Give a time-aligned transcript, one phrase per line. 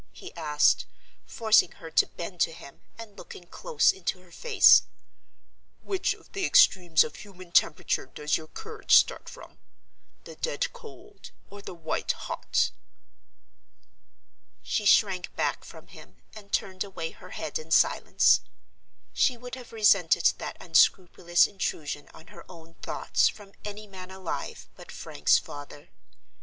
[0.13, 0.87] he asked,
[1.27, 4.81] forcing her to bend to him, and looking close into her face.
[5.83, 11.61] "Which of the extremes of human temperature does your courage start from—the dead cold or
[11.61, 12.71] the white hot?"
[14.63, 18.41] She shrank back from him and turned away her head in silence.
[19.13, 24.67] She would have resented that unscrupulous intrusion on her own thoughts from any man alive
[24.75, 25.89] but Frank's father.